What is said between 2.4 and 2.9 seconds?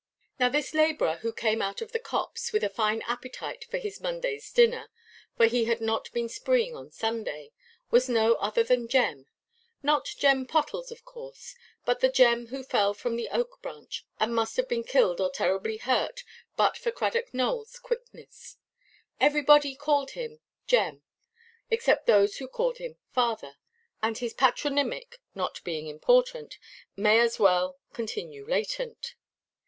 with a